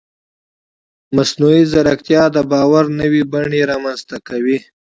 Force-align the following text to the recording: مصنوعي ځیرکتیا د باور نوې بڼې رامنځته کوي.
مصنوعي 1.15 1.63
ځیرکتیا 1.71 2.23
د 2.35 2.37
باور 2.51 2.85
نوې 2.99 3.21
بڼې 3.31 3.61
رامنځته 3.71 4.17
کوي. 4.27 4.57